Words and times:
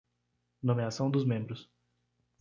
Nomeação 0.63 1.11
dos 1.11 1.23
membros. 1.23 1.69